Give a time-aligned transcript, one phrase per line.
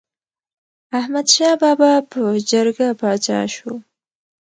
[0.99, 3.73] احمد شاه بابا په جرګه پاچا شو.